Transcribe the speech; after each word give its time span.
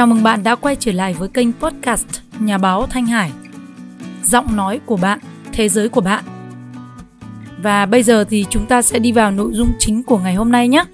Chào 0.00 0.06
mừng 0.06 0.22
bạn 0.22 0.42
đã 0.42 0.54
quay 0.54 0.76
trở 0.76 0.92
lại 0.92 1.14
với 1.14 1.28
kênh 1.28 1.52
podcast 1.52 2.06
Nhà 2.38 2.58
báo 2.58 2.86
Thanh 2.86 3.06
Hải. 3.06 3.30
Giọng 4.24 4.56
nói 4.56 4.80
của 4.86 4.96
bạn, 4.96 5.18
thế 5.52 5.68
giới 5.68 5.88
của 5.88 6.00
bạn. 6.00 6.24
Và 7.62 7.86
bây 7.86 8.02
giờ 8.02 8.24
thì 8.24 8.46
chúng 8.50 8.66
ta 8.66 8.82
sẽ 8.82 8.98
đi 8.98 9.12
vào 9.12 9.30
nội 9.30 9.50
dung 9.52 9.72
chính 9.78 10.02
của 10.02 10.18
ngày 10.18 10.34
hôm 10.34 10.52
nay 10.52 10.68
nhé. 10.68 10.84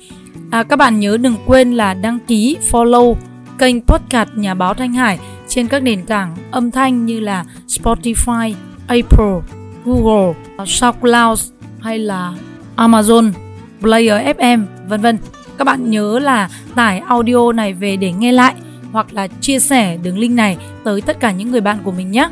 À, 0.50 0.62
các 0.62 0.76
bạn 0.76 1.00
nhớ 1.00 1.16
đừng 1.16 1.36
quên 1.46 1.72
là 1.72 1.94
đăng 1.94 2.18
ký 2.18 2.56
follow 2.70 3.14
kênh 3.58 3.80
podcast 3.80 4.28
Nhà 4.34 4.54
báo 4.54 4.74
Thanh 4.74 4.92
Hải 4.92 5.18
trên 5.48 5.68
các 5.68 5.82
nền 5.82 6.06
tảng 6.06 6.36
âm 6.50 6.70
thanh 6.70 7.06
như 7.06 7.20
là 7.20 7.44
Spotify, 7.68 8.54
Apple, 8.86 9.40
Google, 9.84 10.34
SoundCloud 10.66 11.40
hay 11.80 11.98
là 11.98 12.32
Amazon, 12.76 13.32
Player 13.80 14.36
FM, 14.38 14.64
vân 14.88 15.00
vân. 15.00 15.18
Các 15.58 15.64
bạn 15.64 15.90
nhớ 15.90 16.18
là 16.18 16.48
tải 16.74 16.98
audio 16.98 17.52
này 17.52 17.72
về 17.72 17.96
để 17.96 18.12
nghe 18.12 18.32
lại 18.32 18.54
hoặc 18.96 19.12
là 19.12 19.28
chia 19.40 19.58
sẻ 19.58 19.96
đường 20.02 20.18
link 20.18 20.34
này 20.34 20.56
tới 20.84 21.00
tất 21.00 21.20
cả 21.20 21.32
những 21.32 21.50
người 21.50 21.60
bạn 21.60 21.78
của 21.84 21.92
mình 21.92 22.10
nhé. 22.10 22.28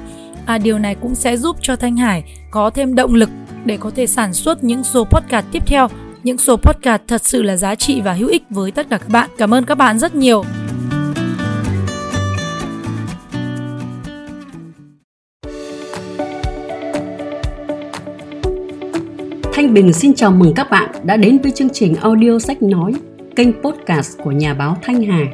À, 0.46 0.59
điều 0.59 0.78
này 0.78 0.95
cũng 0.95 1.14
sẽ 1.14 1.36
giúp 1.36 1.56
cho 1.60 1.77
Thanh 1.77 1.96
Hải 1.96 2.24
có 2.50 2.70
thêm 2.70 2.95
động 2.95 3.14
lực 3.14 3.30
để 3.64 3.77
có 3.77 3.91
thể 3.96 4.06
sản 4.06 4.34
xuất 4.34 4.64
những 4.64 4.84
số 4.84 5.05
podcast 5.05 5.46
tiếp 5.52 5.62
theo, 5.66 5.88
những 6.22 6.38
số 6.38 6.56
podcast 6.56 7.02
thật 7.08 7.24
sự 7.24 7.42
là 7.42 7.56
giá 7.56 7.74
trị 7.74 8.00
và 8.00 8.12
hữu 8.12 8.28
ích 8.28 8.42
với 8.50 8.70
tất 8.70 8.86
cả 8.91 8.98
các 8.98 9.08
bạn. 9.08 9.30
Cảm 9.38 9.55
ơn 9.55 9.64
các 9.64 9.74
bạn 9.74 9.98
rất 9.98 10.14
nhiều. 10.14 10.45
Thanh 19.52 19.74
Bình 19.74 19.92
xin 19.92 20.14
chào 20.14 20.30
mừng 20.30 20.52
các 20.56 20.70
bạn 20.70 20.91
đã 21.05 21.16
đến 21.16 21.38
với 21.42 21.52
chương 21.52 21.70
trình 21.72 21.94
audio 21.94 22.38
sách 22.38 22.62
nói, 22.62 22.94
kênh 23.36 23.62
podcast 23.62 24.19
của 24.19 24.30
nhà 24.30 24.55
báo 24.55 24.77
Thanh 24.83 25.02
Hà. 25.02 25.24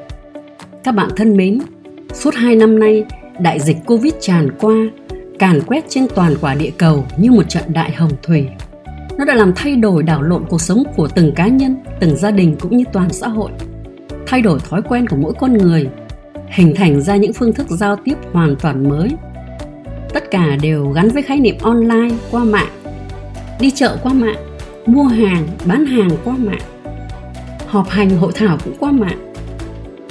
Các 0.85 0.95
bạn 0.95 1.11
thân 1.17 1.37
mến, 1.37 1.59
suốt 2.13 2.35
hai 2.35 2.57
năm 2.57 2.79
nay, 2.79 3.05
đại 3.41 3.61
dịch 3.61 3.77
Covid 3.87 4.13
tràn 4.21 4.51
qua, 4.61 4.75
càn 5.39 5.61
quét 5.67 5.85
trên 5.89 6.07
toàn 6.15 6.35
quả 6.41 6.55
địa 6.55 6.71
cầu 6.79 7.07
như 7.19 7.31
một 7.31 7.49
trận 7.49 7.63
đại 7.73 7.93
hồng 7.93 8.13
thủy. 8.23 8.47
Nó 9.19 9.25
đã 9.25 9.35
làm 9.35 9.53
thay 9.57 9.77
đổi 9.77 10.03
đảo 10.03 10.23
lộn 10.23 10.45
cuộc 10.49 10.61
sống 10.61 10.83
của 10.97 11.09
từng 11.15 11.33
cá 11.35 11.49
nhân, 11.49 11.77
từng 12.01 12.17
gia 12.17 12.31
đình 12.31 12.57
cũng 12.61 12.77
như 12.77 12.85
toàn 12.93 13.13
xã 13.13 13.29
hội. 13.29 13.51
Thay 14.27 14.43
đổi 14.43 14.59
thói 14.71 14.83
quen 14.83 15.09
của 15.09 15.17
mỗi 15.17 15.33
con 15.41 15.53
người, 15.53 15.89
hình 16.49 16.75
thành 16.77 17.03
ra 17.03 17.17
những 17.17 17.33
phương 17.33 17.53
thức 17.53 17.67
giao 17.71 17.97
tiếp 18.05 18.15
hoàn 18.33 18.57
toàn 18.57 18.89
mới. 18.89 19.09
Tất 20.15 20.31
cả 20.31 20.57
đều 20.63 20.91
gắn 20.91 21.09
với 21.09 21.23
khái 21.23 21.41
niệm 21.41 21.57
online 21.63 22.15
qua 22.31 22.45
mạng 22.45 22.81
đi 23.61 23.71
chợ 23.71 23.97
qua 24.03 24.13
mạng 24.13 24.37
mua 24.87 25.05
hàng 25.05 25.49
bán 25.65 25.87
hàng 25.87 26.11
qua 26.25 26.35
mạng 26.39 26.61
họp 27.67 27.89
hành 27.89 28.11
hội 28.11 28.33
thảo 28.35 28.59
cũng 28.65 28.75
qua 28.79 28.93
mạng 28.93 29.30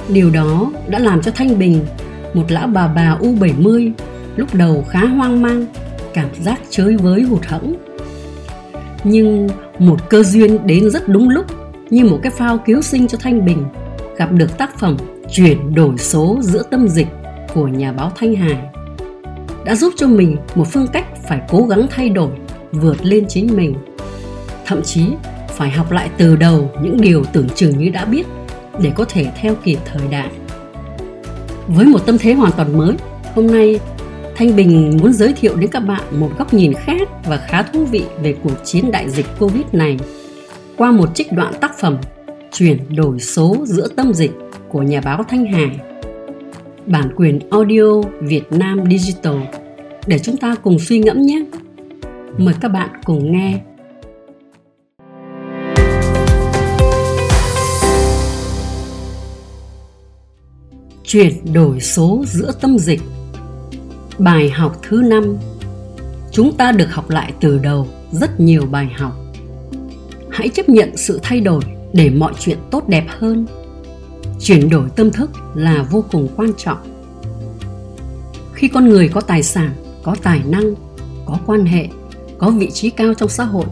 điều 0.09 0.29
đó 0.29 0.71
đã 0.88 0.99
làm 0.99 1.21
cho 1.21 1.31
thanh 1.31 1.59
bình, 1.59 1.85
một 2.33 2.45
lão 2.49 2.67
bà 2.67 2.88
bà 2.88 3.17
u 3.19 3.35
70 3.39 3.91
lúc 4.35 4.55
đầu 4.55 4.85
khá 4.89 5.05
hoang 5.05 5.41
mang, 5.41 5.66
cảm 6.13 6.29
giác 6.41 6.59
chơi 6.69 6.97
với 6.97 7.21
hụt 7.21 7.45
hẫng. 7.45 7.75
Nhưng 9.03 9.49
một 9.79 10.09
cơ 10.09 10.23
duyên 10.23 10.67
đến 10.67 10.89
rất 10.89 11.07
đúng 11.07 11.29
lúc, 11.29 11.45
như 11.89 12.05
một 12.05 12.19
cái 12.23 12.31
phao 12.31 12.57
cứu 12.57 12.81
sinh 12.81 13.07
cho 13.07 13.17
thanh 13.21 13.45
bình, 13.45 13.66
gặp 14.17 14.31
được 14.31 14.57
tác 14.57 14.79
phẩm 14.79 14.97
chuyển 15.31 15.75
đổi 15.75 15.97
số 15.97 16.38
giữa 16.41 16.63
tâm 16.71 16.88
dịch 16.88 17.07
của 17.53 17.67
nhà 17.67 17.91
báo 17.91 18.11
thanh 18.16 18.35
hải 18.35 18.69
đã 19.66 19.75
giúp 19.75 19.94
cho 19.97 20.07
mình 20.07 20.38
một 20.55 20.67
phương 20.71 20.88
cách 20.88 21.05
phải 21.27 21.41
cố 21.49 21.63
gắng 21.63 21.88
thay 21.89 22.09
đổi, 22.09 22.31
vượt 22.71 23.05
lên 23.05 23.25
chính 23.27 23.57
mình. 23.57 23.75
Thậm 24.66 24.81
chí 24.83 25.05
phải 25.47 25.69
học 25.69 25.91
lại 25.91 26.09
từ 26.17 26.35
đầu 26.35 26.71
những 26.83 27.01
điều 27.01 27.23
tưởng 27.33 27.49
chừng 27.55 27.77
như 27.77 27.89
đã 27.89 28.05
biết 28.05 28.23
để 28.81 28.91
có 28.95 29.05
thể 29.09 29.25
theo 29.41 29.55
kịp 29.63 29.77
thời 29.85 30.08
đại. 30.11 30.30
Với 31.67 31.85
một 31.85 32.05
tâm 32.05 32.17
thế 32.17 32.33
hoàn 32.33 32.52
toàn 32.52 32.77
mới, 32.77 32.95
hôm 33.35 33.47
nay 33.47 33.79
thanh 34.35 34.56
bình 34.56 34.97
muốn 35.01 35.13
giới 35.13 35.34
thiệu 35.34 35.56
đến 35.56 35.69
các 35.69 35.79
bạn 35.79 36.03
một 36.19 36.29
góc 36.38 36.53
nhìn 36.53 36.73
khác 36.73 37.07
và 37.25 37.38
khá 37.38 37.63
thú 37.63 37.85
vị 37.85 38.03
về 38.23 38.35
cuộc 38.44 38.66
chiến 38.66 38.91
đại 38.91 39.09
dịch 39.09 39.25
covid 39.40 39.63
này 39.72 39.97
qua 40.78 40.91
một 40.91 41.16
trích 41.16 41.34
đoạn 41.34 41.53
tác 41.62 41.79
phẩm 41.79 41.97
chuyển 42.51 42.95
đổi 42.95 43.19
số 43.19 43.56
giữa 43.66 43.88
tâm 43.88 44.13
dịch 44.13 44.31
của 44.69 44.81
nhà 44.81 45.01
báo 45.01 45.23
thanh 45.29 45.46
hải. 45.46 45.79
Bản 46.85 47.09
quyền 47.16 47.40
audio 47.51 48.01
việt 48.22 48.51
nam 48.51 48.84
digital. 48.90 49.38
Để 50.07 50.19
chúng 50.19 50.38
ta 50.38 50.56
cùng 50.63 50.79
suy 50.79 51.00
ngẫm 51.00 51.22
nhé. 51.22 51.46
Mời 52.38 52.53
các 52.61 52.67
bạn 52.67 52.90
cùng 53.03 53.31
nghe. 53.31 53.59
Chuyển 61.12 61.53
đổi 61.53 61.80
số 61.80 62.24
giữa 62.28 62.52
tâm 62.62 62.78
dịch. 62.80 63.02
Bài 64.18 64.50
học 64.50 64.80
thứ 64.81 65.02
năm 65.02 65.38
Chúng 66.31 66.58
ta 66.58 66.72
được 66.72 66.92
học 66.92 67.09
lại 67.09 67.34
từ 67.42 67.58
đầu 67.58 67.88
rất 68.12 68.40
nhiều 68.40 68.66
bài 68.72 68.88
học. 68.97 69.14
Hãy 70.30 70.50
chấp 70.50 70.70
nhận 70.70 70.97
sự 70.97 71.20
thay 71.24 71.42
đổi 71.42 71.62
để 71.94 72.09
mọi 72.09 72.34
chuyện 72.40 72.58
tốt 72.72 72.88
đẹp 72.88 73.06
hơn. 73.08 73.46
Chuyển 74.42 74.70
đổi 74.70 74.90
tâm 74.96 75.12
thức 75.12 75.31
là 75.56 75.88
vô 75.92 76.03
cùng 76.12 76.28
quan 76.36 76.52
trọng. 76.58 76.78
Khi 78.53 78.68
con 78.68 78.90
người 78.90 79.08
có 79.08 79.22
tài 79.22 79.44
sản, 79.44 79.72
có 80.03 80.16
tài 80.24 80.41
năng, 80.46 80.74
có 81.26 81.38
quan 81.46 81.66
hệ 81.66 81.88
có 82.38 82.50
vị 82.50 82.70
trí 82.74 82.90
cao 82.90 83.14
trong 83.14 83.30
xã 83.30 83.44
hội 83.44 83.66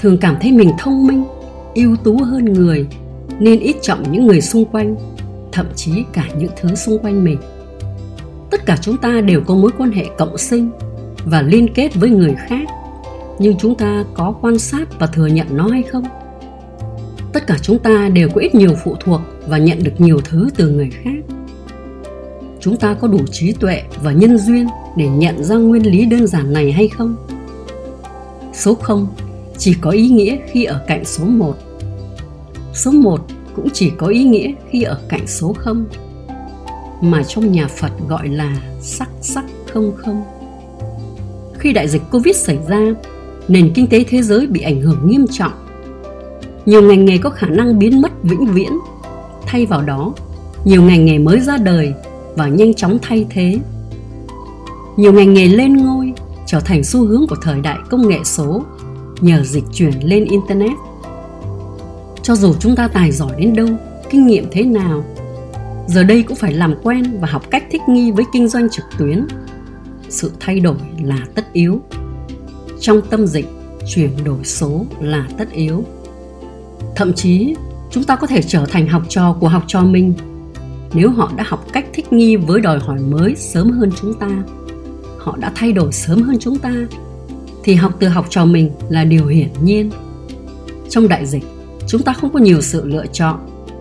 thường 0.00 0.18
cảm 0.20 0.36
thấy 0.40 0.52
mình 0.52 0.70
thông 0.78 1.06
minh 1.06 1.24
ưu 1.74 1.96
tú 1.96 2.16
hơn 2.16 2.44
người 2.44 2.86
nên 3.38 3.60
ít 3.60 3.76
trọng 3.82 4.12
những 4.12 4.26
người 4.26 4.40
xung 4.40 4.64
quanh 4.64 4.96
thậm 5.56 5.66
chí 5.76 6.04
cả 6.12 6.28
những 6.38 6.50
thứ 6.56 6.74
xung 6.74 6.98
quanh 6.98 7.24
mình. 7.24 7.38
Tất 8.50 8.66
cả 8.66 8.78
chúng 8.80 8.96
ta 8.96 9.20
đều 9.20 9.40
có 9.40 9.54
mối 9.54 9.70
quan 9.78 9.90
hệ 9.90 10.04
cộng 10.18 10.38
sinh 10.38 10.70
và 11.24 11.42
liên 11.42 11.74
kết 11.74 11.94
với 11.94 12.10
người 12.10 12.34
khác. 12.48 12.68
Nhưng 13.38 13.58
chúng 13.58 13.74
ta 13.74 14.04
có 14.14 14.34
quan 14.40 14.58
sát 14.58 14.98
và 14.98 15.06
thừa 15.06 15.26
nhận 15.26 15.46
nó 15.50 15.68
hay 15.68 15.82
không? 15.82 16.04
Tất 17.32 17.46
cả 17.46 17.58
chúng 17.62 17.78
ta 17.78 18.08
đều 18.08 18.28
có 18.28 18.40
ít 18.40 18.54
nhiều 18.54 18.74
phụ 18.84 18.96
thuộc 19.00 19.20
và 19.46 19.58
nhận 19.58 19.84
được 19.84 19.92
nhiều 19.98 20.20
thứ 20.24 20.48
từ 20.56 20.70
người 20.70 20.90
khác. 20.90 21.24
Chúng 22.60 22.76
ta 22.76 22.94
có 22.94 23.08
đủ 23.08 23.26
trí 23.32 23.52
tuệ 23.52 23.82
và 24.02 24.12
nhân 24.12 24.38
duyên 24.38 24.66
để 24.96 25.08
nhận 25.08 25.44
ra 25.44 25.56
nguyên 25.56 25.86
lý 25.86 26.06
đơn 26.06 26.26
giản 26.26 26.52
này 26.52 26.72
hay 26.72 26.88
không? 26.88 27.16
Số 28.52 28.74
0 28.74 29.06
chỉ 29.58 29.74
có 29.80 29.90
ý 29.90 30.08
nghĩa 30.08 30.36
khi 30.50 30.64
ở 30.64 30.80
cạnh 30.86 31.04
số 31.04 31.24
1. 31.24 31.54
Số 32.74 32.90
1 32.90 33.20
cũng 33.56 33.68
chỉ 33.72 33.92
có 33.98 34.06
ý 34.06 34.24
nghĩa 34.24 34.52
khi 34.70 34.82
ở 34.82 35.00
cạnh 35.08 35.26
số 35.26 35.52
không, 35.58 35.84
mà 37.00 37.22
trong 37.22 37.52
nhà 37.52 37.68
Phật 37.68 37.90
gọi 38.08 38.28
là 38.28 38.56
sắc 38.80 39.08
sắc 39.20 39.44
không 39.72 39.92
không. 39.96 40.24
Khi 41.58 41.72
đại 41.72 41.88
dịch 41.88 42.02
Covid 42.12 42.36
xảy 42.36 42.58
ra, 42.68 42.80
nền 43.48 43.72
kinh 43.74 43.86
tế 43.86 44.04
thế 44.08 44.22
giới 44.22 44.46
bị 44.46 44.60
ảnh 44.60 44.80
hưởng 44.80 45.08
nghiêm 45.10 45.26
trọng. 45.30 45.52
Nhiều 46.66 46.82
ngành 46.82 47.04
nghề 47.04 47.18
có 47.18 47.30
khả 47.30 47.46
năng 47.46 47.78
biến 47.78 48.00
mất 48.00 48.12
vĩnh 48.22 48.46
viễn, 48.46 48.78
thay 49.46 49.66
vào 49.66 49.82
đó, 49.82 50.14
nhiều 50.64 50.82
ngành 50.82 51.04
nghề 51.04 51.18
mới 51.18 51.40
ra 51.40 51.56
đời 51.56 51.92
và 52.36 52.48
nhanh 52.48 52.74
chóng 52.74 52.98
thay 53.02 53.26
thế. 53.30 53.58
Nhiều 54.96 55.12
ngành 55.12 55.34
nghề 55.34 55.46
lên 55.48 55.76
ngôi 55.76 56.12
trở 56.46 56.60
thành 56.60 56.84
xu 56.84 57.06
hướng 57.06 57.26
của 57.28 57.36
thời 57.42 57.60
đại 57.60 57.78
công 57.90 58.08
nghệ 58.08 58.18
số 58.24 58.62
nhờ 59.20 59.42
dịch 59.44 59.64
chuyển 59.72 59.92
lên 60.02 60.24
internet 60.24 60.72
cho 62.26 62.34
dù 62.36 62.54
chúng 62.60 62.76
ta 62.76 62.88
tài 62.88 63.12
giỏi 63.12 63.32
đến 63.38 63.54
đâu, 63.54 63.68
kinh 64.10 64.26
nghiệm 64.26 64.48
thế 64.50 64.62
nào, 64.62 65.04
giờ 65.86 66.04
đây 66.04 66.22
cũng 66.22 66.36
phải 66.36 66.52
làm 66.52 66.74
quen 66.82 67.20
và 67.20 67.28
học 67.28 67.42
cách 67.50 67.64
thích 67.70 67.82
nghi 67.88 68.10
với 68.10 68.24
kinh 68.32 68.48
doanh 68.48 68.70
trực 68.70 68.84
tuyến. 68.98 69.26
Sự 70.08 70.32
thay 70.40 70.60
đổi 70.60 70.76
là 71.02 71.18
tất 71.34 71.52
yếu. 71.52 71.80
Trong 72.80 73.00
tâm 73.10 73.26
dịch, 73.26 73.46
chuyển 73.94 74.10
đổi 74.24 74.44
số 74.44 74.86
là 75.00 75.28
tất 75.38 75.52
yếu. 75.52 75.84
Thậm 76.96 77.12
chí, 77.12 77.54
chúng 77.90 78.04
ta 78.04 78.16
có 78.16 78.26
thể 78.26 78.42
trở 78.42 78.66
thành 78.66 78.88
học 78.88 79.02
trò 79.08 79.36
của 79.40 79.48
học 79.48 79.64
trò 79.66 79.82
mình 79.82 80.14
nếu 80.94 81.10
họ 81.10 81.32
đã 81.36 81.44
học 81.46 81.66
cách 81.72 81.86
thích 81.92 82.12
nghi 82.12 82.36
với 82.36 82.60
đòi 82.60 82.78
hỏi 82.78 82.98
mới 83.00 83.34
sớm 83.36 83.70
hơn 83.70 83.90
chúng 84.00 84.14
ta. 84.14 84.30
Họ 85.18 85.36
đã 85.36 85.52
thay 85.54 85.72
đổi 85.72 85.92
sớm 85.92 86.22
hơn 86.22 86.36
chúng 86.40 86.58
ta, 86.58 86.74
thì 87.64 87.74
học 87.74 87.92
từ 88.00 88.08
học 88.08 88.26
trò 88.30 88.44
mình 88.44 88.70
là 88.88 89.04
điều 89.04 89.26
hiển 89.26 89.48
nhiên. 89.62 89.90
Trong 90.88 91.08
đại 91.08 91.26
dịch 91.26 91.44
chúng 91.86 92.02
ta 92.02 92.12
không 92.12 92.32
có 92.32 92.38
nhiều 92.38 92.60
sự 92.60 92.84
lựa 92.84 93.06
chọn 93.12 93.38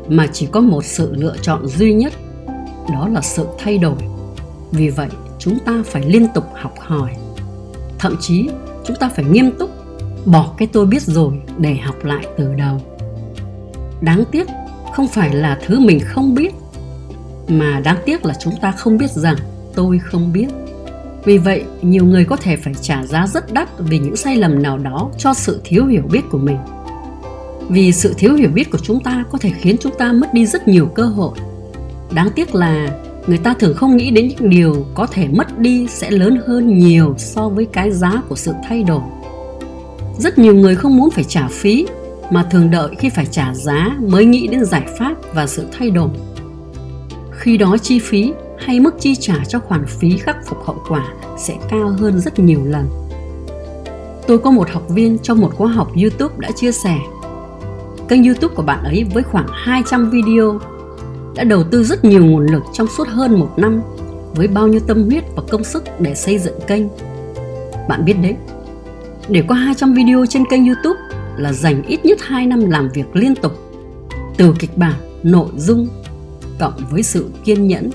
mà 0.10 0.28
chỉ 0.34 0.48
có 0.52 0.62
một 0.62 0.86
sự 0.86 1.16
lựa 1.16 1.36
chọn 1.42 1.68
duy 1.68 1.94
nhất 1.94 2.13
đó 2.94 3.07
là 3.07 3.22
sự 3.22 3.48
thay 3.60 3.78
đổi. 3.78 3.98
Vì 4.72 4.90
vậy 4.90 5.10
chúng 5.40 5.57
ta 5.66 5.84
phải 5.86 6.06
liên 6.06 6.28
tục 6.34 6.44
học 6.54 6.74
hỏi. 6.80 7.12
Thậm 8.00 8.16
chí 8.22 8.50
chúng 8.86 8.96
ta 9.00 9.10
phải 9.10 9.25
nghiêm 9.25 9.52
túc 9.60 9.69
bỏ 10.25 10.54
cái 10.57 10.68
tôi 10.72 10.86
biết 10.86 11.02
rồi 11.02 11.42
để 11.57 11.75
học 11.75 11.96
lại 12.04 12.25
từ 12.38 12.54
đầu. 12.54 12.81
Đáng 14.02 14.24
tiếc 14.31 14.48
không 14.94 15.07
phải 15.07 15.34
là 15.34 15.60
thứ 15.66 15.80
mình 15.80 16.00
không 16.06 16.36
biết 16.36 16.54
mà 17.48 17.80
đáng 17.80 17.98
tiếc 18.06 18.25
là 18.25 18.34
chúng 18.40 18.54
ta 18.62 18.72
không 18.72 18.98
biết 18.98 19.12
rằng 19.12 19.36
tôi 19.75 20.00
không 20.00 20.34
biết. 20.34 20.48
Vì 21.24 21.38
vậy, 21.38 21.63
nhiều 21.81 22.06
người 22.06 22.25
có 22.25 22.36
thể 22.36 22.56
phải 22.56 22.74
trả 22.81 23.06
giá 23.06 23.28
rất 23.28 23.54
đắt 23.54 23.69
vì 23.80 24.00
những 24.00 24.16
sai 24.16 24.36
lầm 24.36 24.63
nào 24.63 24.78
đó 24.78 25.10
cho 25.18 25.34
sự 25.34 25.62
thiếu 25.63 25.86
hiểu 25.86 26.04
biết 26.12 26.22
của 26.31 26.38
mình. 26.38 26.57
Vì 27.70 27.92
sự 27.92 28.14
thiếu 28.18 28.34
hiểu 28.34 28.50
biết 28.54 28.72
của 28.72 28.78
chúng 28.78 29.00
ta 29.04 29.24
có 29.32 29.38
thể 29.38 29.52
khiến 29.60 29.76
chúng 29.80 29.94
ta 29.98 30.12
mất 30.12 30.34
đi 30.34 30.46
rất 30.46 30.68
nhiều 30.68 30.86
cơ 30.86 31.04
hội. 31.04 31.32
Đáng 32.14 32.30
tiếc 32.36 32.56
là 32.56 32.90
người 33.28 33.38
ta 33.38 33.54
thường 33.54 33.74
không 33.76 33.98
nghĩ 33.98 34.12
đến 34.12 34.28
những 34.28 34.50
điều 34.50 34.86
có 34.94 35.08
thể 35.08 35.28
mất 35.28 35.60
đi 35.60 35.88
sẽ 35.88 36.12
lớn 36.12 36.42
hơn 36.48 36.80
nhiều 36.80 37.16
so 37.18 37.50
với 37.50 37.66
cái 37.66 37.92
giá 37.92 38.22
của 38.30 38.36
sự 38.36 38.54
thay 38.68 38.84
đổi. 38.84 39.02
Rất 40.20 40.38
nhiều 40.38 40.56
người 40.56 40.76
không 40.76 40.98
muốn 40.98 41.12
phải 41.12 41.24
trả 41.24 41.48
phí, 41.48 41.88
mà 42.32 42.44
thường 42.52 42.72
đợi 42.72 42.96
khi 43.00 43.10
phải 43.10 43.26
trả 43.26 43.54
giá 43.54 43.98
mới 44.00 44.26
nghĩ 44.26 44.48
đến 44.48 44.66
giải 44.66 44.86
pháp 45.00 45.16
và 45.34 45.48
sự 45.48 45.66
thay 45.78 45.90
đổi. 45.90 46.10
Khi 47.32 47.58
đó 47.58 47.78
chi 47.78 48.00
phí 48.00 48.34
hay 48.58 48.80
mức 48.80 48.96
chi 49.00 49.16
trả 49.16 49.36
cho 49.48 49.60
khoản 49.60 49.86
phí 49.88 50.18
khắc 50.18 50.38
phục 50.46 50.66
hậu 50.66 50.78
quả 50.90 51.08
sẽ 51.38 51.54
cao 51.70 51.90
hơn 52.00 52.20
rất 52.20 52.40
nhiều 52.40 52.66
lần. 52.66 52.88
Tôi 54.28 54.38
có 54.38 54.52
một 54.52 54.70
học 54.70 54.90
viên 54.90 55.18
trong 55.20 55.42
một 55.42 55.56
khóa 55.56 55.68
học 55.68 55.92
YouTube 56.02 56.36
đã 56.38 56.52
chia 56.56 56.72
sẻ 56.72 56.98
Kênh 58.10 58.24
YouTube 58.24 58.56
của 58.56 58.63
bạn 58.63 58.84
ấy 58.84 59.04
với 59.13 59.24
khoảng 59.24 59.48
200 59.52 60.10
video 60.10 60.60
đã 61.36 61.44
đầu 61.44 61.63
tư 61.63 61.84
rất 61.84 62.06
nhiều 62.06 62.25
nguồn 62.25 62.46
lực 62.46 62.63
trong 62.74 62.88
suốt 62.98 63.07
hơn 63.07 63.40
một 63.40 63.54
năm 63.57 63.81
với 64.36 64.48
bao 64.48 64.68
nhiêu 64.68 64.80
tâm 64.88 65.04
huyết 65.04 65.24
và 65.36 65.44
công 65.50 65.63
sức 65.63 65.84
để 66.00 66.16
xây 66.16 66.40
dựng 66.40 66.60
kênh. 66.68 66.84
Bạn 67.90 68.06
biết 68.06 68.13
đấy, 68.13 68.36
để 69.30 69.44
có 69.48 69.56
200 69.56 69.94
video 69.94 70.25
trên 70.25 70.44
kênh 70.50 70.66
YouTube 70.66 71.00
là 71.38 71.54
dành 71.54 71.84
ít 71.84 72.06
nhất 72.06 72.18
2 72.22 72.46
năm 72.46 72.69
làm 72.69 72.90
việc 72.94 73.16
liên 73.16 73.36
tục 73.36 73.52
từ 74.38 74.54
kịch 74.60 74.78
bản, 74.78 74.94
nội 75.24 75.50
dung 75.57 75.88
cộng 76.60 76.74
với 76.90 77.04
sự 77.04 77.30
kiên 77.44 77.68
nhẫn. 77.68 77.90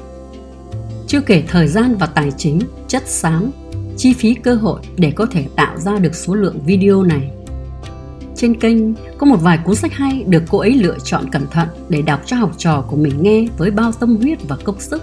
Chưa 1.07 1.21
kể 1.21 1.43
thời 1.49 1.69
gian 1.69 1.97
và 1.97 2.07
tài 2.07 2.33
chính, 2.37 2.61
chất 2.89 3.03
xám, 3.07 3.51
chi 3.97 4.13
phí 4.13 4.35
cơ 4.35 4.55
hội 4.55 4.81
để 4.97 5.11
có 5.11 5.27
thể 5.27 5.47
tạo 5.57 5.79
ra 5.79 5.97
được 5.97 6.15
số 6.15 6.35
lượng 6.35 6.61
video 6.67 7.03
này. 7.03 7.31
Trên 8.41 8.55
kênh 8.55 8.79
có 9.19 9.27
một 9.27 9.37
vài 9.43 9.59
cuốn 9.65 9.75
sách 9.75 9.93
hay 9.93 10.25
được 10.29 10.43
cô 10.49 10.59
ấy 10.59 10.73
lựa 10.73 10.97
chọn 11.05 11.31
cẩn 11.31 11.47
thận 11.51 11.69
để 11.89 12.03
đọc 12.03 12.21
cho 12.27 12.37
học 12.37 12.53
trò 12.57 12.85
của 12.89 12.97
mình 12.97 13.23
nghe 13.23 13.47
với 13.59 13.71
bao 13.71 13.93
tâm 13.93 14.17
huyết 14.17 14.39
và 14.49 14.57
công 14.65 14.81
sức. 14.81 15.03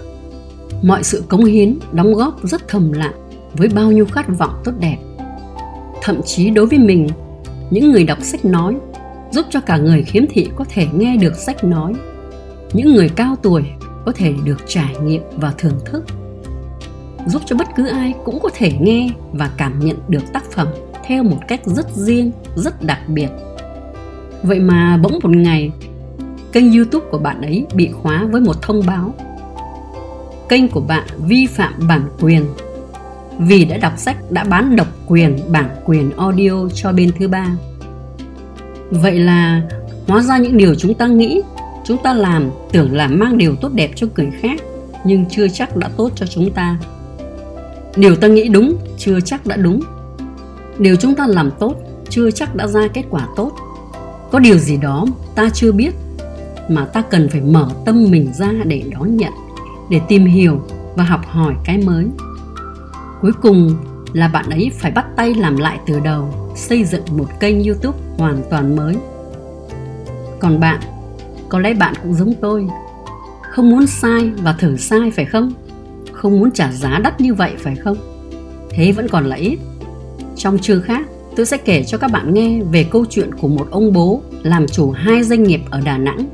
Mọi 0.82 1.04
sự 1.04 1.24
cống 1.28 1.44
hiến, 1.44 1.78
đóng 1.92 2.14
góp 2.14 2.44
rất 2.44 2.68
thầm 2.68 2.92
lặng 2.92 3.12
với 3.52 3.68
bao 3.68 3.92
nhiêu 3.92 4.06
khát 4.06 4.38
vọng 4.38 4.60
tốt 4.64 4.72
đẹp. 4.80 4.98
Thậm 6.02 6.20
chí 6.22 6.50
đối 6.50 6.66
với 6.66 6.78
mình, 6.78 7.08
những 7.70 7.92
người 7.92 8.04
đọc 8.04 8.18
sách 8.22 8.44
nói 8.44 8.76
giúp 9.30 9.46
cho 9.50 9.60
cả 9.60 9.76
người 9.76 10.02
khiếm 10.02 10.24
thị 10.30 10.48
có 10.56 10.64
thể 10.68 10.86
nghe 10.94 11.16
được 11.16 11.36
sách 11.36 11.64
nói. 11.64 11.92
Những 12.72 12.94
người 12.94 13.08
cao 13.08 13.36
tuổi 13.42 13.64
có 14.06 14.12
thể 14.12 14.34
được 14.44 14.58
trải 14.66 14.94
nghiệm 15.04 15.22
và 15.36 15.54
thưởng 15.58 15.78
thức 15.84 16.04
giúp 17.26 17.42
cho 17.46 17.56
bất 17.56 17.68
cứ 17.76 17.86
ai 17.86 18.14
cũng 18.24 18.40
có 18.40 18.48
thể 18.54 18.72
nghe 18.80 19.10
và 19.32 19.50
cảm 19.56 19.80
nhận 19.80 19.96
được 20.08 20.32
tác 20.32 20.50
phẩm 20.50 20.68
theo 21.08 21.22
một 21.22 21.38
cách 21.48 21.60
rất 21.64 21.90
riêng, 21.94 22.32
rất 22.54 22.82
đặc 22.82 22.98
biệt. 23.08 23.28
Vậy 24.42 24.60
mà 24.60 24.96
bỗng 25.02 25.18
một 25.22 25.30
ngày, 25.36 25.70
kênh 26.52 26.72
YouTube 26.72 27.06
của 27.10 27.18
bạn 27.18 27.40
ấy 27.42 27.66
bị 27.74 27.90
khóa 27.92 28.26
với 28.30 28.40
một 28.40 28.62
thông 28.62 28.86
báo. 28.86 29.14
Kênh 30.48 30.68
của 30.68 30.80
bạn 30.80 31.06
vi 31.18 31.46
phạm 31.46 31.74
bản 31.88 32.08
quyền 32.20 32.44
vì 33.38 33.64
đã 33.64 33.76
đọc 33.76 33.92
sách 33.96 34.16
đã 34.30 34.44
bán 34.44 34.76
độc 34.76 34.86
quyền 35.06 35.38
bản 35.48 35.76
quyền 35.84 36.10
audio 36.16 36.68
cho 36.74 36.92
bên 36.92 37.10
thứ 37.18 37.28
ba. 37.28 37.46
Vậy 38.90 39.18
là 39.18 39.62
hóa 40.06 40.22
ra 40.22 40.38
những 40.38 40.56
điều 40.56 40.74
chúng 40.74 40.94
ta 40.94 41.06
nghĩ, 41.06 41.42
chúng 41.84 41.98
ta 42.02 42.14
làm 42.14 42.50
tưởng 42.72 42.92
là 42.92 43.08
mang 43.08 43.38
điều 43.38 43.56
tốt 43.56 43.72
đẹp 43.74 43.90
cho 43.96 44.06
người 44.16 44.30
khác 44.40 44.60
nhưng 45.04 45.24
chưa 45.30 45.48
chắc 45.48 45.76
đã 45.76 45.90
tốt 45.96 46.12
cho 46.14 46.26
chúng 46.26 46.50
ta. 46.50 46.78
Điều 47.96 48.16
ta 48.16 48.28
nghĩ 48.28 48.48
đúng 48.48 48.76
chưa 48.98 49.20
chắc 49.20 49.46
đã 49.46 49.56
đúng 49.56 49.80
điều 50.78 50.96
chúng 50.96 51.14
ta 51.14 51.26
làm 51.26 51.50
tốt, 51.58 51.74
chưa 52.08 52.30
chắc 52.30 52.54
đã 52.54 52.66
ra 52.66 52.88
kết 52.88 53.04
quả 53.10 53.28
tốt. 53.36 53.52
Có 54.30 54.38
điều 54.38 54.58
gì 54.58 54.76
đó 54.76 55.06
ta 55.34 55.50
chưa 55.54 55.72
biết, 55.72 55.94
mà 56.68 56.84
ta 56.84 57.02
cần 57.02 57.28
phải 57.28 57.40
mở 57.40 57.68
tâm 57.84 58.10
mình 58.10 58.32
ra 58.34 58.52
để 58.64 58.82
đón 58.90 59.16
nhận, 59.16 59.32
để 59.90 60.00
tìm 60.08 60.24
hiểu 60.24 60.62
và 60.96 61.04
học 61.04 61.20
hỏi 61.26 61.54
cái 61.64 61.78
mới. 61.78 62.06
Cuối 63.20 63.32
cùng 63.42 63.76
là 64.12 64.28
bạn 64.28 64.50
ấy 64.50 64.70
phải 64.78 64.90
bắt 64.90 65.06
tay 65.16 65.34
làm 65.34 65.56
lại 65.56 65.78
từ 65.86 66.00
đầu, 66.00 66.52
xây 66.56 66.84
dựng 66.84 67.02
một 67.10 67.26
kênh 67.40 67.64
youtube 67.64 67.98
hoàn 68.18 68.42
toàn 68.50 68.76
mới. 68.76 68.96
Còn 70.40 70.60
bạn, 70.60 70.80
có 71.48 71.58
lẽ 71.58 71.74
bạn 71.74 71.94
cũng 72.02 72.14
giống 72.14 72.34
tôi, 72.40 72.66
không 73.50 73.70
muốn 73.70 73.86
sai 73.86 74.30
và 74.42 74.52
thử 74.52 74.76
sai 74.76 75.10
phải 75.10 75.24
không? 75.24 75.52
Không 76.12 76.40
muốn 76.40 76.50
trả 76.50 76.72
giá 76.72 76.98
đắt 76.98 77.20
như 77.20 77.34
vậy 77.34 77.52
phải 77.58 77.76
không? 77.76 77.96
Thế 78.70 78.92
vẫn 78.92 79.08
còn 79.08 79.24
là 79.26 79.36
ít 79.36 79.58
trong 80.38 80.58
chương 80.58 80.82
khác, 80.82 81.06
tôi 81.36 81.46
sẽ 81.46 81.56
kể 81.56 81.84
cho 81.84 81.98
các 81.98 82.12
bạn 82.12 82.34
nghe 82.34 82.60
về 82.72 82.84
câu 82.90 83.04
chuyện 83.10 83.34
của 83.34 83.48
một 83.48 83.68
ông 83.70 83.92
bố 83.92 84.22
làm 84.42 84.66
chủ 84.66 84.90
hai 84.90 85.22
doanh 85.22 85.42
nghiệp 85.42 85.60
ở 85.70 85.80
Đà 85.80 85.98
Nẵng, 85.98 86.26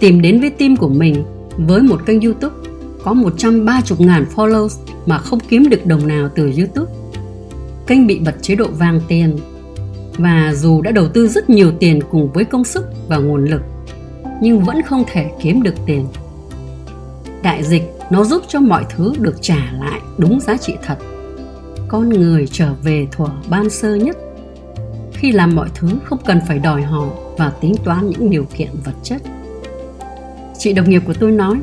tìm 0.00 0.22
đến 0.22 0.40
với 0.40 0.50
team 0.50 0.76
của 0.76 0.88
mình 0.88 1.24
với 1.56 1.82
một 1.82 2.06
kênh 2.06 2.20
YouTube 2.20 2.54
có 3.02 3.12
130 3.12 3.82
ngàn 3.98 4.24
followers 4.34 4.78
mà 5.06 5.18
không 5.18 5.40
kiếm 5.48 5.68
được 5.68 5.86
đồng 5.86 6.06
nào 6.06 6.28
từ 6.34 6.52
YouTube. 6.58 6.92
Kênh 7.86 8.06
bị 8.06 8.18
bật 8.18 8.34
chế 8.42 8.54
độ 8.54 8.68
vàng 8.78 9.00
tiền 9.08 9.38
và 10.18 10.52
dù 10.54 10.82
đã 10.82 10.90
đầu 10.90 11.08
tư 11.08 11.28
rất 11.28 11.50
nhiều 11.50 11.72
tiền 11.80 12.00
cùng 12.10 12.32
với 12.32 12.44
công 12.44 12.64
sức 12.64 12.86
và 13.08 13.16
nguồn 13.16 13.44
lực 13.44 13.62
nhưng 14.40 14.64
vẫn 14.64 14.82
không 14.82 15.04
thể 15.12 15.30
kiếm 15.42 15.62
được 15.62 15.74
tiền. 15.86 16.06
Đại 17.42 17.64
dịch 17.64 17.92
nó 18.10 18.24
giúp 18.24 18.42
cho 18.48 18.60
mọi 18.60 18.84
thứ 18.96 19.12
được 19.18 19.42
trả 19.42 19.72
lại 19.80 20.00
đúng 20.18 20.40
giá 20.40 20.56
trị 20.56 20.74
thật 20.86 20.96
con 21.88 22.08
người 22.08 22.46
trở 22.46 22.74
về 22.82 23.06
thuở 23.12 23.28
ban 23.50 23.70
sơ 23.70 23.94
nhất. 23.94 24.16
Khi 25.12 25.32
làm 25.32 25.54
mọi 25.54 25.68
thứ, 25.74 25.88
không 26.04 26.18
cần 26.26 26.40
phải 26.48 26.58
đòi 26.58 26.82
hỏi 26.82 27.08
và 27.38 27.52
tính 27.60 27.74
toán 27.84 28.10
những 28.10 28.30
điều 28.30 28.46
kiện 28.54 28.68
vật 28.84 28.94
chất. 29.02 29.22
Chị 30.58 30.72
đồng 30.72 30.90
nghiệp 30.90 31.02
của 31.06 31.14
tôi 31.14 31.30
nói, 31.30 31.56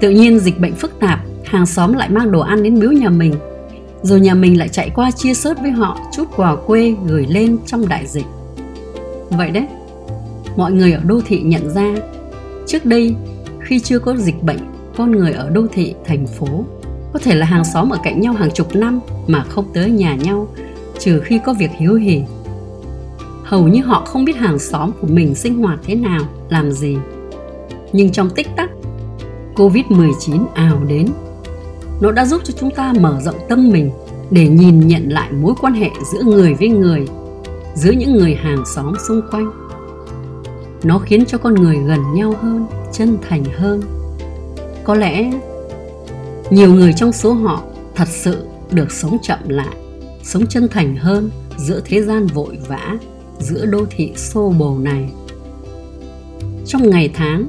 tự 0.00 0.10
nhiên 0.10 0.38
dịch 0.38 0.60
bệnh 0.60 0.74
phức 0.74 1.00
tạp, 1.00 1.20
hàng 1.44 1.66
xóm 1.66 1.92
lại 1.92 2.08
mang 2.08 2.32
đồ 2.32 2.40
ăn 2.40 2.62
đến 2.62 2.80
biếu 2.80 2.92
nhà 2.92 3.08
mình, 3.08 3.34
rồi 4.02 4.20
nhà 4.20 4.34
mình 4.34 4.58
lại 4.58 4.68
chạy 4.68 4.90
qua 4.94 5.10
chia 5.10 5.34
sớt 5.34 5.60
với 5.60 5.70
họ 5.70 6.00
chút 6.12 6.24
quà 6.36 6.56
quê 6.56 6.94
gửi 7.06 7.26
lên 7.26 7.58
trong 7.66 7.88
đại 7.88 8.06
dịch. 8.06 8.26
Vậy 9.30 9.50
đấy, 9.50 9.66
mọi 10.56 10.72
người 10.72 10.92
ở 10.92 11.00
đô 11.04 11.20
thị 11.26 11.40
nhận 11.40 11.70
ra, 11.70 11.94
trước 12.66 12.84
đây 12.84 13.14
khi 13.60 13.80
chưa 13.80 13.98
có 13.98 14.16
dịch 14.16 14.42
bệnh, 14.42 14.60
con 14.96 15.12
người 15.12 15.32
ở 15.32 15.50
đô 15.50 15.66
thị 15.72 15.94
thành 16.04 16.26
phố 16.26 16.64
có 17.16 17.22
thể 17.22 17.34
là 17.34 17.46
hàng 17.46 17.64
xóm 17.64 17.90
ở 17.90 17.98
cạnh 18.02 18.20
nhau 18.20 18.32
hàng 18.32 18.50
chục 18.50 18.74
năm 18.74 19.00
mà 19.26 19.44
không 19.48 19.64
tới 19.74 19.90
nhà 19.90 20.14
nhau, 20.14 20.48
trừ 20.98 21.20
khi 21.24 21.40
có 21.44 21.54
việc 21.54 21.70
hiếu 21.78 21.94
hỉ. 21.94 22.22
Hầu 23.44 23.68
như 23.68 23.82
họ 23.82 24.04
không 24.06 24.24
biết 24.24 24.36
hàng 24.36 24.58
xóm 24.58 24.90
của 25.00 25.06
mình 25.06 25.34
sinh 25.34 25.62
hoạt 25.62 25.78
thế 25.84 25.94
nào, 25.94 26.20
làm 26.48 26.72
gì. 26.72 26.96
Nhưng 27.92 28.12
trong 28.12 28.30
tích 28.30 28.48
tắc 28.56 28.70
covid-19 29.54 30.46
ào 30.54 30.84
đến. 30.88 31.06
Nó 32.00 32.12
đã 32.12 32.24
giúp 32.26 32.40
cho 32.44 32.54
chúng 32.60 32.70
ta 32.70 32.92
mở 33.00 33.20
rộng 33.24 33.38
tâm 33.48 33.70
mình 33.70 33.90
để 34.30 34.48
nhìn 34.48 34.80
nhận 34.80 35.08
lại 35.08 35.32
mối 35.32 35.54
quan 35.60 35.74
hệ 35.74 35.90
giữa 36.12 36.22
người 36.22 36.54
với 36.54 36.68
người, 36.68 37.06
giữa 37.74 37.92
những 37.92 38.12
người 38.12 38.34
hàng 38.34 38.64
xóm 38.74 38.94
xung 39.08 39.20
quanh. 39.30 39.50
Nó 40.84 40.98
khiến 40.98 41.24
cho 41.26 41.38
con 41.38 41.54
người 41.54 41.76
gần 41.76 42.00
nhau 42.14 42.34
hơn, 42.42 42.66
chân 42.92 43.18
thành 43.28 43.44
hơn. 43.44 43.82
Có 44.84 44.94
lẽ 44.94 45.30
nhiều 46.50 46.74
người 46.74 46.92
trong 46.92 47.12
số 47.12 47.32
họ 47.32 47.62
thật 47.94 48.08
sự 48.08 48.46
được 48.70 48.92
sống 48.92 49.18
chậm 49.22 49.38
lại, 49.48 49.76
sống 50.22 50.46
chân 50.46 50.68
thành 50.68 50.96
hơn 50.96 51.30
giữa 51.56 51.80
thế 51.84 52.02
gian 52.02 52.26
vội 52.26 52.58
vã, 52.68 52.96
giữa 53.38 53.66
đô 53.66 53.86
thị 53.90 54.12
xô 54.16 54.54
bồ 54.58 54.78
này. 54.78 55.10
Trong 56.66 56.90
ngày 56.90 57.10
tháng 57.14 57.48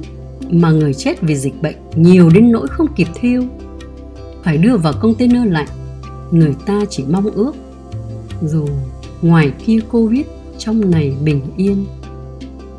mà 0.50 0.70
người 0.70 0.94
chết 0.94 1.20
vì 1.20 1.36
dịch 1.36 1.62
bệnh 1.62 1.76
nhiều 1.94 2.30
đến 2.34 2.52
nỗi 2.52 2.68
không 2.68 2.86
kịp 2.96 3.08
thiêu, 3.14 3.42
phải 4.42 4.58
đưa 4.58 4.76
vào 4.76 4.92
container 5.00 5.46
lạnh, 5.46 5.68
người 6.30 6.54
ta 6.66 6.80
chỉ 6.90 7.04
mong 7.08 7.30
ước 7.30 7.52
dù 8.42 8.66
ngoài 9.22 9.52
kia 9.66 9.78
covid 9.90 10.26
trong 10.58 10.90
này 10.90 11.16
bình 11.24 11.42
yên, 11.56 11.86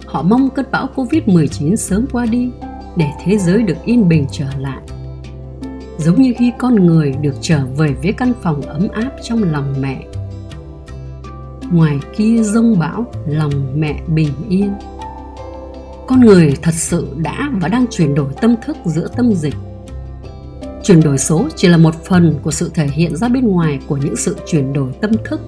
họ 0.05 0.21
mong 0.21 0.49
cơn 0.49 0.65
bão 0.71 0.87
covid 0.95 1.23
19 1.25 1.77
sớm 1.77 2.05
qua 2.11 2.25
đi 2.25 2.49
để 2.95 3.05
thế 3.25 3.37
giới 3.37 3.63
được 3.63 3.77
yên 3.85 4.09
bình 4.09 4.25
trở 4.31 4.45
lại 4.59 4.81
giống 5.99 6.21
như 6.21 6.33
khi 6.37 6.51
con 6.57 6.75
người 6.75 7.13
được 7.21 7.35
trở 7.41 7.65
về 7.77 7.93
với 8.03 8.13
căn 8.13 8.33
phòng 8.41 8.61
ấm 8.61 8.87
áp 8.93 9.11
trong 9.23 9.43
lòng 9.43 9.75
mẹ. 9.79 10.05
Ngoài 11.71 11.99
kia 12.17 12.43
rông 12.43 12.79
bão, 12.79 13.05
lòng 13.27 13.51
mẹ 13.75 14.01
bình 14.07 14.33
yên. 14.49 14.73
Con 16.07 16.21
người 16.25 16.53
thật 16.61 16.73
sự 16.73 17.07
đã 17.17 17.49
và 17.61 17.67
đang 17.67 17.85
chuyển 17.91 18.15
đổi 18.15 18.33
tâm 18.41 18.55
thức 18.65 18.77
giữa 18.85 19.07
tâm 19.17 19.33
dịch. 19.33 19.55
Chuyển 20.83 21.01
đổi 21.01 21.17
số 21.17 21.47
chỉ 21.55 21.67
là 21.67 21.77
một 21.77 22.05
phần 22.05 22.39
của 22.43 22.51
sự 22.51 22.71
thể 22.73 22.87
hiện 22.87 23.15
ra 23.15 23.27
bên 23.27 23.47
ngoài 23.47 23.79
của 23.87 23.97
những 23.97 24.15
sự 24.15 24.35
chuyển 24.47 24.73
đổi 24.73 24.91
tâm 25.01 25.11
thức. 25.25 25.41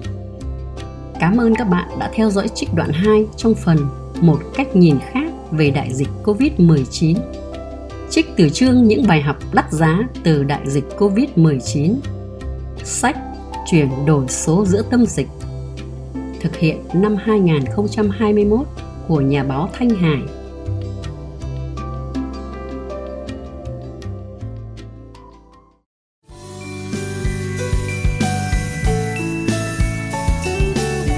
Cảm 1.20 1.36
ơn 1.36 1.54
các 1.54 1.64
bạn 1.64 1.88
đã 1.98 2.10
theo 2.14 2.30
dõi 2.30 2.48
trích 2.48 2.74
đoạn 2.74 2.90
2 2.92 3.26
trong 3.36 3.54
phần 3.54 3.78
một 4.20 4.38
cách 4.54 4.76
nhìn 4.76 4.96
khác 5.12 5.32
về 5.50 5.70
đại 5.70 5.94
dịch 5.94 6.08
Covid-19 6.24 7.16
trích 8.12 8.26
từ 8.36 8.48
chương 8.48 8.88
những 8.88 9.06
bài 9.06 9.22
học 9.22 9.36
đắt 9.52 9.72
giá 9.72 9.98
từ 10.24 10.44
đại 10.44 10.60
dịch 10.66 10.84
Covid-19. 10.98 11.94
Sách 12.84 13.16
Chuyển 13.70 13.88
đổi 14.06 14.28
số 14.28 14.64
giữa 14.66 14.82
tâm 14.90 15.06
dịch 15.06 15.28
thực 16.40 16.56
hiện 16.56 16.80
năm 16.94 17.16
2021 17.16 18.66
của 19.08 19.20
nhà 19.20 19.44
báo 19.44 19.70
Thanh 19.72 19.90
Hải. 19.90 20.22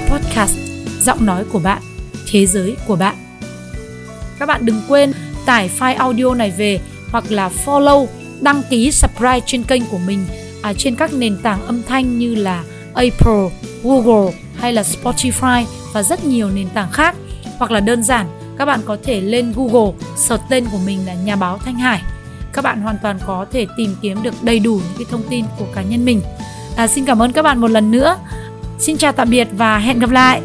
Podcast 0.09 0.57
giọng 1.01 1.25
nói 1.25 1.45
của 1.51 1.59
bạn, 1.59 1.81
thế 2.31 2.45
giới 2.45 2.75
của 2.87 2.95
bạn. 2.95 3.15
Các 4.39 4.45
bạn 4.45 4.65
đừng 4.65 4.81
quên 4.87 5.11
tải 5.45 5.69
file 5.79 5.97
audio 5.97 6.33
này 6.33 6.51
về 6.57 6.79
hoặc 7.11 7.31
là 7.31 7.49
follow, 7.65 8.07
đăng 8.41 8.61
ký 8.69 8.91
subscribe 8.91 9.39
trên 9.45 9.63
kênh 9.63 9.85
của 9.85 9.97
mình 9.97 10.25
à, 10.61 10.73
trên 10.77 10.95
các 10.95 11.13
nền 11.13 11.37
tảng 11.37 11.65
âm 11.65 11.83
thanh 11.83 12.19
như 12.19 12.35
là 12.35 12.63
Apple, 12.93 13.49
Google 13.83 14.33
hay 14.59 14.73
là 14.73 14.81
Spotify 14.81 15.65
và 15.93 16.03
rất 16.03 16.25
nhiều 16.25 16.49
nền 16.49 16.69
tảng 16.69 16.91
khác. 16.91 17.15
Hoặc 17.57 17.71
là 17.71 17.79
đơn 17.79 18.03
giản 18.03 18.27
các 18.57 18.65
bạn 18.65 18.79
có 18.85 18.97
thể 19.03 19.21
lên 19.21 19.53
Google 19.55 19.91
search 20.15 20.43
tên 20.49 20.65
của 20.71 20.77
mình 20.85 21.05
là 21.05 21.13
nhà 21.13 21.35
báo 21.35 21.57
Thanh 21.57 21.75
Hải. 21.75 22.01
Các 22.53 22.61
bạn 22.61 22.81
hoàn 22.81 22.97
toàn 23.03 23.19
có 23.27 23.45
thể 23.51 23.67
tìm 23.77 23.95
kiếm 24.01 24.23
được 24.23 24.33
đầy 24.41 24.59
đủ 24.59 24.73
những 24.73 24.97
cái 24.97 25.05
thông 25.11 25.23
tin 25.29 25.45
của 25.59 25.65
cá 25.75 25.81
nhân 25.81 26.05
mình. 26.05 26.21
À, 26.75 26.87
xin 26.87 27.05
cảm 27.05 27.21
ơn 27.21 27.31
các 27.31 27.41
bạn 27.41 27.61
một 27.61 27.71
lần 27.71 27.91
nữa. 27.91 28.17
Xin 28.79 28.97
chào 28.97 29.11
tạm 29.11 29.29
biệt 29.29 29.47
và 29.51 29.77
hẹn 29.77 29.99
gặp 29.99 30.09
lại. 30.09 30.41